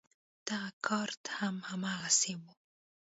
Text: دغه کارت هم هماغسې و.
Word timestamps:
دغه 0.47 0.69
کارت 0.87 1.23
هم 1.37 1.55
هماغسې 1.69 2.33
و. 2.39 2.43